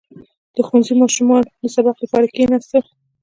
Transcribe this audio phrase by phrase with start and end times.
[0.55, 2.83] •د ښوونځي ماشومانو د سبق لپاره کښېناستل.